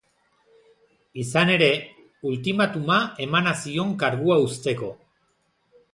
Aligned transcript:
Izan 1.23 1.51
ere, 1.57 1.67
ultimatuma 2.31 2.97
emana 3.29 3.53
zion 3.61 3.93
kargua 4.05 4.43
uzteko. 4.51 4.95